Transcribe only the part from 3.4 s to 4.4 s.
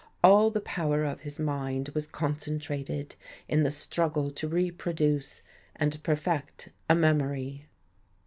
in the struggle